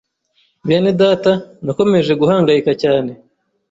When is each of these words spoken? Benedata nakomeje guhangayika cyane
Benedata 0.67 1.33
nakomeje 1.65 2.11
guhangayika 2.21 2.71
cyane 2.81 3.11